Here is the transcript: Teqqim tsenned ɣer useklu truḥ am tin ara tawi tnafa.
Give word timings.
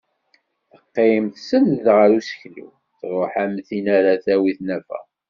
Teqqim 0.71 1.25
tsenned 1.29 1.85
ɣer 1.95 2.09
useklu 2.17 2.67
truḥ 2.99 3.33
am 3.43 3.53
tin 3.67 3.85
ara 3.97 4.13
tawi 4.25 4.51
tnafa. 4.57 4.99